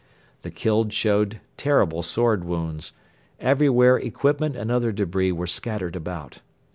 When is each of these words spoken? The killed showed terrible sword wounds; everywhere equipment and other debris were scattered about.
The 0.41 0.49
killed 0.49 0.93
showed 0.93 1.39
terrible 1.57 2.01
sword 2.01 2.43
wounds; 2.43 2.93
everywhere 3.39 3.97
equipment 3.99 4.55
and 4.55 4.71
other 4.71 4.91
debris 4.91 5.31
were 5.31 5.45
scattered 5.45 5.95
about. 5.95 6.39